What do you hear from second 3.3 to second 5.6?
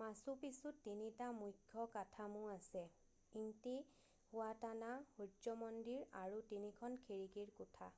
Intihuatana Surya